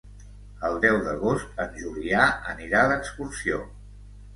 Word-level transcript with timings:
El 0.69 0.77
deu 0.85 0.97
d'agost 1.03 1.63
en 1.67 1.79
Julià 1.85 2.27
anirà 2.57 2.87
d'excursió. 2.97 3.67